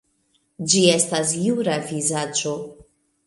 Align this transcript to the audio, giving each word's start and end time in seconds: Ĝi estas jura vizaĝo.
Ĝi 0.71 0.81
estas 0.93 1.33
jura 1.43 1.77
vizaĝo. 1.91 2.55